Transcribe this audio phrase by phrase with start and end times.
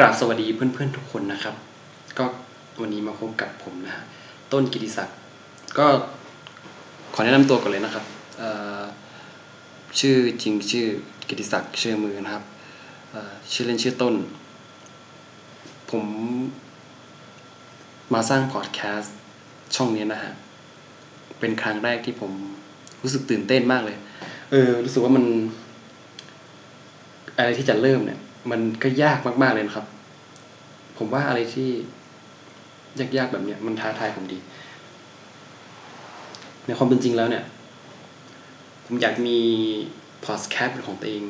[0.00, 1.54] กราบสวัสดีเพื่อนๆทุกคนนะครับ
[2.18, 2.24] ก็
[2.80, 4.04] วันนี้มาพบกับผมนะฮะ
[4.52, 5.16] ต้นกิติศักดิ์
[5.78, 5.86] ก็
[7.14, 8.04] ขอแนะนำตัวก่อนเลยนะครับ
[10.00, 10.86] ชื่อจริงชื่อ
[11.28, 12.44] กิติศักดิ์เชื่อมือนะครับ
[13.52, 14.14] ชื่อเล่นชื่อต้น
[15.90, 16.04] ผม
[18.14, 19.14] มาสร้างพอดแคสต์
[19.76, 20.32] ช่องนี้นะฮะ
[21.40, 22.32] เป็นครั้งแรกที่ผม
[23.02, 23.96] รู้สึกตื่นเต้นมากเลย
[24.50, 25.24] เออรู้สึกว่ามัน
[27.38, 29.86] อะไรที่จะเริ่มเนี่ย มันก็ยากมากๆเลยนะครับ
[30.98, 31.68] ผมว่าอะไรที่
[33.16, 34.38] ยากๆแบบเนี้ยมันท้าทายผมดี
[36.66, 37.44] ในความเป็นจริงแล้วเนี่ย
[38.84, 39.38] ผมอยากมี
[40.24, 41.24] พอดแคสต์ของตัวเอง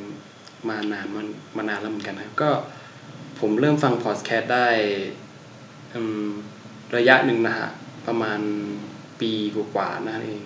[0.69, 2.49] มานานมันมานานแล้วเหมือนกันนะก็
[3.39, 4.67] ผมเริ่มฟังพอดแคสต์ได้
[6.97, 7.69] ระยะหนึ่งนะฮะ
[8.07, 8.39] ประมาณ
[9.21, 10.43] ปีกว่าๆนั่นเอง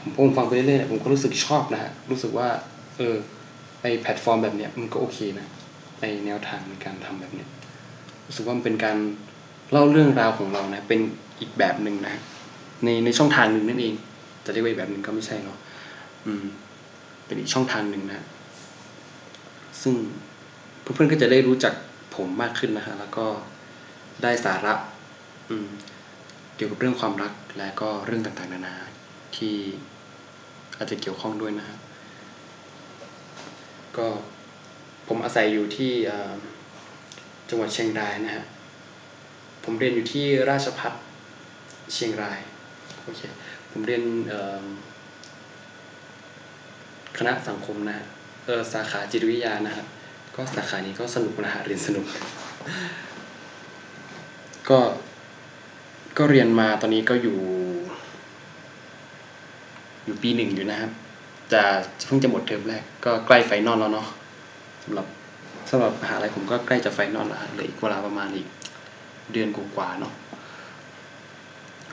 [0.00, 2.48] ผมผมฟังไปเรื่อยๆผมก็รู้สึกชอบนะฮะ รู้สึกว่า
[2.98, 3.16] เออ
[3.82, 5.46] ไอแพลตฟอร์มแบบเนี้ยมันก็โอเคนะ
[6.00, 7.48] ในแนวทางในการทำแบบเนี้ย
[8.26, 8.96] รู้สึกว่ามันเป็นการ
[9.70, 11.00] เล่าเรื่องราวของเรานะเป็น
[11.40, 12.14] อีกแบบหนึ่งนะ
[12.84, 13.94] ในในช่องทางหนึ่งนั่นเอง
[14.44, 15.58] จะเรียกว่าอีกแบบหนึ่งก็ไม่ใช่เนาะ
[16.26, 16.44] อืม
[17.26, 18.26] เป็นอีกช่องทางหนึ่งนะ
[19.82, 19.94] ซึ่ง
[20.80, 21.74] เพื่อนๆก็จะได้รู้จัก
[22.16, 23.26] ผมมากขึ้นนะฮะแล้วก็
[24.22, 24.74] ได้สาระ
[25.50, 25.68] อืม
[26.56, 28.74] เกี่ยวกับเรื่องความรักและก็เรื่องต่างๆนานา
[29.36, 29.54] ที่
[30.76, 31.76] อาจจะเกี่ยวข้องด้วยนะฮะ
[33.98, 34.08] ก็
[35.08, 35.92] ผมอาศัยอยู่ที่
[37.48, 38.44] จังหวัดเชียงรายนะฮะ
[39.64, 40.92] ผมเรียนอยู่ที่ราชพัฒ
[41.94, 42.38] เชียงราย
[43.02, 43.20] โอเค
[43.70, 44.02] ผมเรียน
[47.18, 48.06] คณะสังคมนะฮะ
[48.44, 49.84] เออสาขาจิตวิทยานะฮะ
[50.36, 52.06] ก็สาขานี้ก็สนุกนะฮะเรียนสนุก
[54.68, 54.80] ก็
[56.18, 57.38] ก็เรียนมาตอนนี้ก็อยู่
[60.04, 60.92] อยู่ปีหนึ่งอยู่นะครับ
[61.52, 61.62] จะ
[62.06, 64.06] เพิ่งจะหมดเทอมแรกก็ใกล้ final แล้วเนาะ
[64.84, 65.06] สำหรับ
[65.70, 68.46] สำหรับมหาลัยผมก็ใกล้จะ final แล้วฮะเหลืออีกเวลาประมาณอีก
[69.32, 70.12] เดือนกว่าๆเนาะ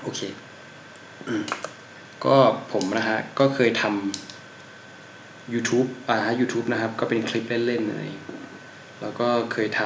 [0.01, 0.21] โอเค
[2.25, 2.35] ก็
[2.73, 8.01] ผมนะฮะก็เคยทำ YouTube อ่า YouTube นะครับ ก็เป็นคลิปเล่นๆอะไร
[9.01, 9.81] แล้วก็เคยท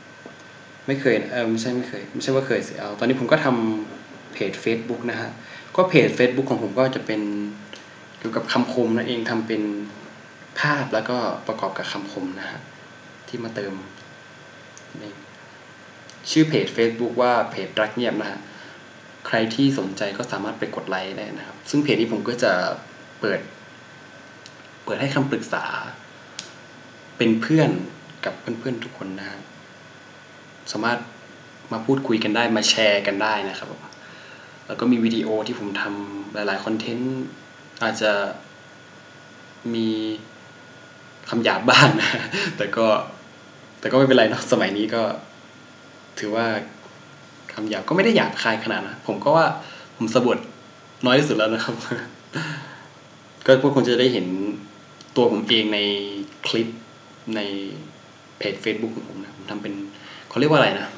[0.00, 5.30] ำไม่เคยเออไม่ใช่ไม่เคยไม่ใช่ว่าเคยสิเอาตอนนี้ผมก็ทำเพจ Facebook นะฮะ
[5.76, 7.20] ก็เพจ Facebook ของผมก็จะเป็น
[8.20, 9.62] เกี่ยวกับคำคมนั่นเองทำเป็น
[10.60, 12.60] ภาพแล้วก็ประกอบกับคำคมนะฮะ
[13.28, 13.74] ที่มาเติม
[14.98, 15.02] ใน
[16.30, 18.40] ชื่อเพจ Facebook ว่าเพจรักเงียบนะฮะ
[19.26, 22.52] ใครที่สนใจก็สามารถไปกดไลค์ได้นะครับ ซึ่งเพจนี้ผมก็จะ
[23.20, 23.40] เปิด
[24.84, 25.64] เปิดให้คำปรึกษา
[27.16, 27.70] เป็นเพื่อน
[28.24, 29.40] กับเพื่อนๆทุกคนนะฮะ
[30.72, 30.98] สามารถ
[31.72, 33.68] มาพูดคุยกันได้มาแชร์กันได้นะครับ
[34.66, 37.20] แล้วก็มีวิดีโอที่ผมทำหลายๆคอนเทนต์
[37.82, 38.12] อาจจะ
[39.74, 39.88] มี
[41.30, 42.10] คำหยาบบ้างนะ
[42.56, 42.86] แต่ก็
[43.80, 45.02] แต่ก็ไม่เป็นไรเนาะสมัยนี้ก็
[46.18, 46.46] ถือว่า
[47.52, 49.46] คำหยาบก็ไม่ได้หยาบคายขนาดนะผมก็ว่า
[49.96, 50.38] ผมสะบัด
[51.06, 51.74] น้อยที่สุดแล้วนะครับ
[53.46, 54.26] ก็พวกคนจะได้เห็น
[55.16, 55.78] ตัวผมเองใน
[56.46, 56.68] คลิป
[57.36, 57.40] ใน
[58.38, 59.74] เพจ Facebook ของผมนะผมทำเป็น
[60.28, 60.88] เขาเรียกว่าอะไรนะ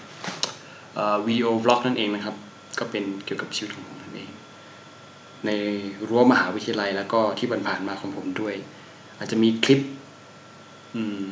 [1.27, 2.35] วิดีโอบล็อกนั่นเองนะครับ
[2.79, 4.29] ก็เป็นเกี่ยวกับชีวิตของผมนั่นเอง
[5.47, 5.51] ใน
[6.09, 8.55] รั้วมหาวิทยาลัย แล้วก็ที่ผ่านๆมาของผมด้วย
[9.19, 9.81] อาจจะมีคลิป
[10.97, 11.25] อืม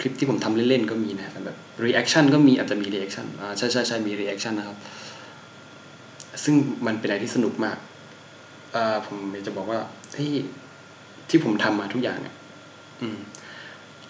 [0.00, 4.78] คลิปที่ผมทำเล่นๆก็มีนะแบบ reaction ก็มีอาจจะมี reaction อ่าใช่ใช่ใช่มี reaction นะครับ
[6.44, 6.54] ซึ่ง
[6.86, 7.78] มันเป็นอะไรที่สนุกมาก
[8.74, 9.78] อ่าผมอยากจะบอกว่า
[10.16, 10.32] ที่
[11.28, 12.34] ที่ผมทำมาทุกอย่างเนี่ย
[13.00, 13.18] อืม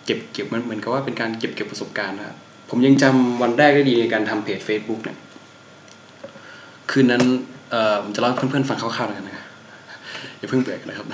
[0.05, 2.37] เก็บเก็บมันเหมือนกับว่าเป็นการเก็บเก็บประสบการณ์นะครับ
[2.71, 5.19] ผมยังจำวันแรกได้ดีในการทำเพจ Facebook เนี่ย
[6.91, 7.25] คืนนั้น
[7.71, 9.47] เอ่อผมจะเล่าเพื่อนๆฟังคร่าวๆกันนะ
[10.39, 11.07] อย่าเพิ่งเบื่อกันะครับ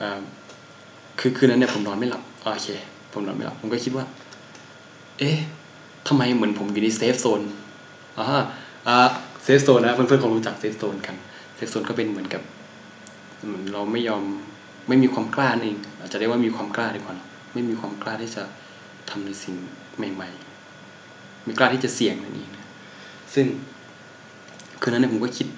[0.00, 0.20] อ่า
[1.20, 2.68] คือคืนนั้นเนี่ยผมนอนไม่หลับโอเค
[3.12, 4.04] ผมนอนไม่หลับผมก็คิดว่า
[5.18, 5.36] เอ๊ะ
[6.08, 7.42] ทำไมเหมือนผมอยู่ใน safe zone
[8.18, 8.26] อ่า
[8.88, 8.96] อ่า
[9.42, 11.16] safe zone นะเพื่อนๆคงรู้จัก safe zone กัน
[11.56, 12.42] safe zone ก็เป็นเหมือนกับ
[13.46, 14.22] เหมือนเราไม่ยอม
[14.88, 17.16] ไม่มีความกล้าเองอาจจะเรียกว่ามีความกล้าดีกว่า
[17.52, 18.42] ไม่มีความกล้าที่จะ
[19.10, 19.54] ทำในสิ่ง
[20.14, 20.28] ใหม่
[20.88, 22.66] ๆ ไม่กล้าที่จะเสี่ยงนั่นเองนะ
[23.34, 23.46] ซึ่ง
[24.80, 25.48] คืนนั้นเนี่ยผมก็คิด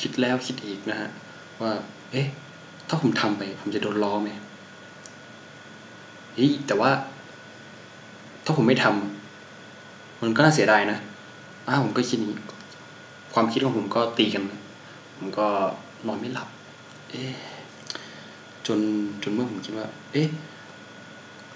[0.00, 1.10] คิดแล้วคิดอีกนะฮะ
[1.60, 1.72] ว่า
[2.12, 2.26] เอ๊ะ
[2.88, 4.28] ถ้าผมทำไป ผมจะโดนล้อไหม
[6.34, 6.90] เฮ้ยแต่ว่า
[8.44, 10.98] ถ้าผมไม่ทำมันก็น่าเสียดายนะ
[11.68, 12.34] อ้าวผมก็คิดนี้
[13.34, 14.42] ความคิดของผมก็ตีกัน
[15.18, 15.46] ผมก็
[16.06, 16.48] นอนไม่หลับ
[17.10, 17.34] เอ๊ะ
[18.66, 18.78] จน
[19.22, 20.28] จนเมื่อผมคิดว่า เอ๊ะ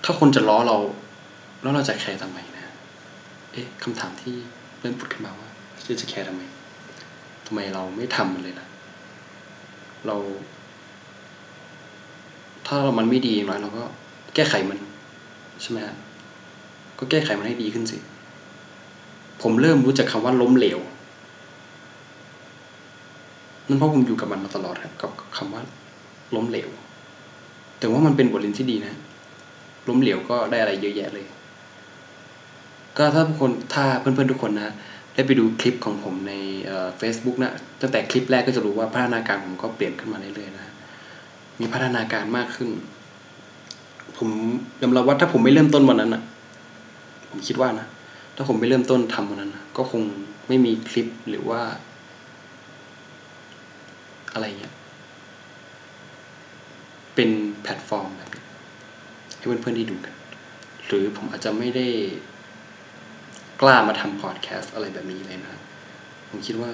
[0.05, 0.77] ถ้าคนจะล้อเรา
[1.63, 2.65] แล้วเราจะแคร์ทำไมนะ
[3.53, 4.35] เอ๊ะคำถามที่
[4.81, 5.49] เริ่มผุดขึ้นมาว่า
[5.87, 6.43] จะจะแคร์ทำไม
[7.51, 8.67] ทำไมเราไม่ทำมันเลยล่ะ
[10.07, 10.17] เรา
[12.67, 13.85] ถ้ามันไม่ดีอย่างน้อยเราก็
[14.35, 14.79] แก้ไขมัน
[15.61, 15.97] ใช่ไหมฮะ
[16.99, 17.99] ก็แก้ไขมันให้ดีขึ้นสิ
[19.43, 20.79] ผมเริ่มรู้จักคำว่าล้มเหลว
[23.69, 25.63] นั่นเพราะผมอยู่กับมันมาตลอดครับกับคำว่า
[26.37, 26.69] ล้มเหลว
[27.79, 28.95] แต่ว่ามันเป็นบทเรียนที่ดีนะ
[29.89, 31.27] ล้มเหลวก็ได้อะไรเยอะแยะเลย
[32.97, 34.75] ก็ถ้าทุกคนถ้าเพื่อนๆทุกคนนะ
[35.19, 36.35] ได้ไปดูคลิปของผมใน
[36.99, 40.75] เฟซบุ๊กนะตั้งแต่คลิปแรกก็จะรู้ว่าพัฒนาการผมก็เปลี่ยนขึ้นมาเรื่อยๆนะ
[41.61, 42.69] มีพัฒนาการมากขึ้น
[44.19, 44.29] ผม
[44.81, 46.23] ยอมรับว่าถ้าผมไม่เริ่มต้นวันนั้นนะ
[47.31, 47.87] ผมคิดว่านะ
[48.37, 50.03] ถ้าผมไม่เริ่มต้นทำวันนั้นนะก็คง
[50.49, 51.61] ไม่มีคลิปหรือว่า
[54.33, 54.75] อะไรเงี้ย
[57.15, 57.31] เป็น
[57.63, 58.29] แพลตฟอร์มแบบ
[59.37, 60.15] ให้เพื่อนๆได้ดูกัน
[60.87, 61.87] หรือผมอาจจะไม่ได้
[63.61, 65.61] กล้ามาทำพอดแคสต์อะไรแบบนี้เลยนะ
[66.29, 66.71] ผมคิดว่า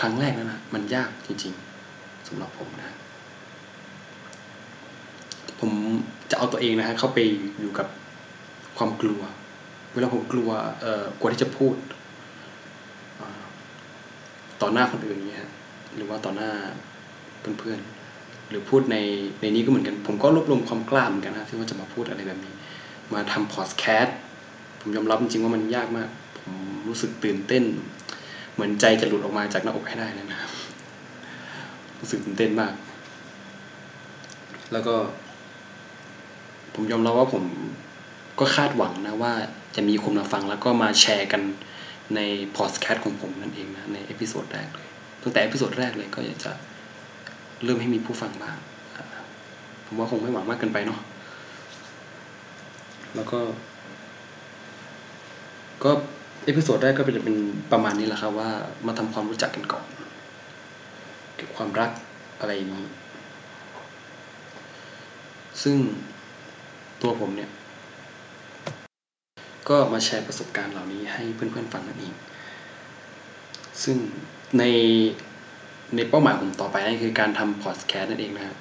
[0.00, 2.96] ครั้งแรกนะนะมันยากจริงๆสำหรับผมนะ
[5.60, 5.70] ผม
[6.30, 7.18] จะเอาตัวเองนะฮะเข้าไป
[7.60, 7.86] อยู่กับ
[8.76, 9.20] ความกลัว
[9.92, 10.50] เวลาผมกลัว
[10.80, 11.76] เอ่อกลัวที่จะพูด
[14.62, 15.46] ต่อหน้าคนอื่นเนี่ย
[15.94, 16.50] หรือว่าต่อหน้า
[17.40, 18.96] เพื่อนๆหรือพูดใน
[19.40, 22.54] ในนี้ก็เหมือนกัน ผมก็รวบรวมความกล้าเหมือนกันนะที่ว่าจะมาพูดอะไรแบบนี้
[23.12, 24.16] มาทำพอดแคสต์
[24.88, 26.54] ผมยอมรับจริงๆว่ามันยากมาก ผม
[26.88, 27.64] รู้สึกตื่นเต้น
[28.54, 30.52] เหมือนใจจะหลุดออกมาจากหน้าอกให้ได้นะครับ
[32.00, 32.72] รู้สึกตื่นเต้นมาก
[34.72, 34.94] แล้วก็
[36.74, 37.44] ผมยอมรับว่าผม
[38.40, 39.32] ก็คาดหวังนะว่า
[39.76, 41.42] จะมีคนมาฟังแล้วก็มาแชร์กัน
[42.14, 42.20] ใน
[42.56, 44.88] พอดแคสต์ของผมนั่นเองนะใน episode แรกเลย
[45.22, 46.52] ตั้งแต่ episode แรกเลยก็อยากจะ
[47.64, 48.58] เริ่มให้มีผู้ฟังบ้าง
[49.86, 51.00] ผมว่าคงไม่หวังมากเกินไปเนาะ
[53.14, 53.38] แล้วก็
[55.84, 55.90] ก็
[56.44, 57.36] episode แรกก็เป็นเป็น
[57.72, 58.50] ประมาณนี้แหละครับว่า
[58.86, 59.84] มาทำความรู้จักกันก่อน
[61.34, 61.90] เกี่ยวกับความรัก
[62.40, 62.84] อะไรนี้
[65.62, 65.76] ซึ่ง
[67.02, 67.50] ตัวผมเนี่ย
[69.68, 72.14] ก็มาแชร์ประสบการณ์เหล่านี้ให้เพื่อนๆฟังนั่นเอง
[73.84, 73.96] ซึ่ง
[74.58, 74.64] ใน
[75.96, 78.56] ในเป้าหมายผมต่อไปนั่นคือการทำพอดแคสต์นั่นเองนะครับ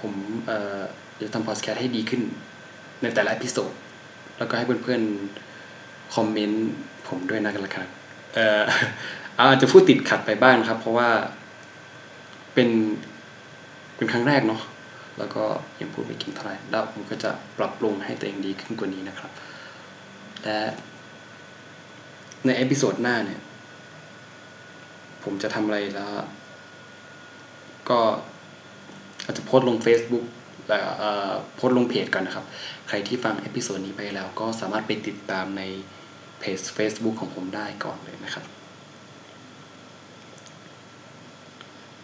[0.00, 0.12] ผม
[0.46, 0.80] เอ่อ
[1.20, 2.22] จะทำพอดแคสต์ให้ดีขึ้น
[3.02, 3.72] ในแต่ละ episode
[4.38, 6.68] แล้วก็ให้เพื่อนๆคอมเมนต์
[7.08, 7.88] ผมด้วยนะกันละครับ
[8.34, 8.62] เอ่อ
[9.38, 11.08] อาจจะพูดติดขัดไปบ้างครับ เพราะว่า
[12.54, 12.68] เป็น
[13.96, 14.62] เป็นครั้งแรกเนาะ
[15.18, 15.44] แล้วก็
[15.80, 19.30] ยังพูดไม่เก่งเท่าไหร่แล้วผมก็จะปรับปรุงให้ตัวเองดีขึ้นกว่านี้นะครับ
[20.44, 20.58] และ
[22.46, 23.40] ใน episode หน้าเนี่ย
[25.24, 26.12] ผมจะทำอะไรแล้ว
[27.90, 28.00] ก็
[29.24, 30.24] อาจจะโพสต์ลง Facebook
[31.54, 32.46] โพสต์ลงเพจก่อนนะครับ
[32.88, 35.62] ใครที่ฟัง episode นี้ไปแล้วก็สามารถไปติดตามใน
[36.40, 38.44] เพจ Facebook ของผมได้ก่อนเลยนะครับ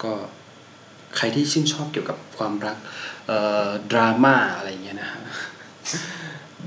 [0.03, 0.13] ก็
[1.17, 2.77] ใครที่ชื่นชอบเกี่ยวกับความรัก
[3.93, 5.23] ดราม่าอะไรเงี้ยนะฮะ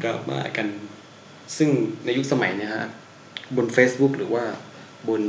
[0.01, 0.67] ดราม่ากัน
[1.57, 1.69] ซึ่ง
[2.05, 2.87] ในยุคสมัยเนี่ยฮะ
[3.55, 4.43] บน Facebook หรือว่า
[5.09, 5.21] บน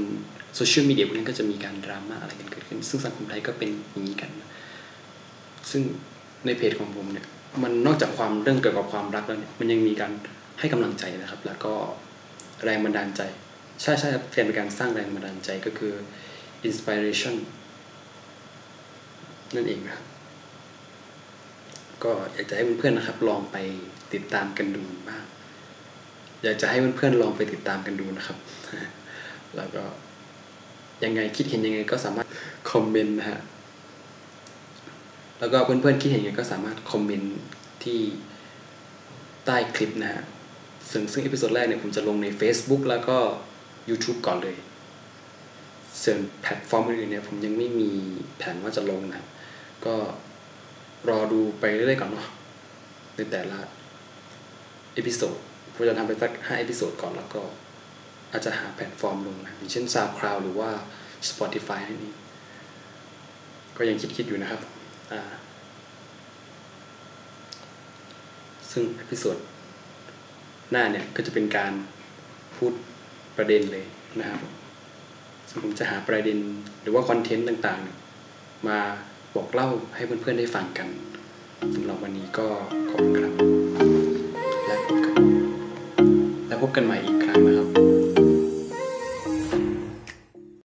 [0.54, 4.30] โซเชียลมีเดียพวกนี้ก็จะมีการดราม่าอะไรกันเกิดขึ้น ซึ่งสังคมไทยก็เป็นอย่างนี้กัน
[5.70, 5.82] ซึ่ง
[6.44, 7.26] ในเพจของผมเนี่ย
[7.62, 10.12] มันนอกจากความเรื่องเกี่ยวกับความรักแล้วเนี่ยมันยังมีการ
[10.58, 11.74] ให้กำลังใจนะครับ แล้วก็
[12.64, 13.22] แรงบันดาลใจ
[13.82, 15.94] ใช่ใช่ครับเป็นการสร้างแรงบันดาลใจก็คือ
[16.68, 17.36] inspiration
[19.54, 20.06] นั่นเองนะครับ
[22.04, 23.56] ก็อยากจะให้เพื่อนๆนะครับ ลองไป
[24.14, 25.24] ติดตามกันดูบ้าง
[26.42, 28.38] อยากจะให้เพื่อนๆลองไปติดตามกันดูนะครับ
[29.56, 29.84] แล้วก็
[31.04, 32.26] ยังไงคิดเห็นยังไงก็สามารถ
[32.70, 33.40] คอมเมนต์นะฮะ
[35.38, 37.38] แล้วก็เพื่อนๆคิดเห็นยังไงก็สามารถคอมเมนต์
[37.84, 38.00] ที่
[39.44, 40.24] ใต้คลิปนะฮะ
[40.90, 43.16] ซึ่งซึ่ง episode แรกเนี่ยผมจะลงใน Facebook แล้วก็
[43.90, 44.56] YouTube ก่อนเลย
[46.02, 47.90] ส่วนแพลตฟอร์มอื่นๆเนี่ยผมยังไม่มี
[48.36, 49.26] แผนว่าจะลงนะ
[49.86, 49.94] ก็
[51.08, 52.28] รอดูไปเรื่อยๆก่อนเนาะ
[53.16, 53.58] ในแต่ละ
[54.94, 55.36] episode
[55.74, 57.42] ผมจะทำไปสักห้า episode ก่อนแล้วก็
[58.30, 60.70] อาจจะหาแพลตฟอร์มลงนะอย่างเช่น SoundCloud หรือว่า
[61.28, 62.16] Spotify นั่นเอง
[63.76, 64.60] ก็ยังคิดๆอยู่นะครับ
[65.12, 65.22] อ่า
[68.70, 69.36] ซึ่ง episode
[70.70, 71.72] หน้าเนี่ยก็จะเป็นการ
[72.56, 72.72] พูด
[73.36, 73.84] ประเด็นเลย
[74.18, 74.40] นะครับ
[75.48, 76.38] ซึ่งผมจะหาประเด็น
[76.82, 78.78] หรือว่าคอนเทนต์ต่างๆ มา
[79.34, 80.88] บอกเล่าให้เพื่อนๆได้ฟังกัน
[81.74, 82.46] สำหรับวันนี้ก็
[82.90, 83.32] ขอบคุณครับ
[84.66, 85.14] และพบกัน
[86.48, 87.97] และพบกันใหม่อีกครั้งนะครับ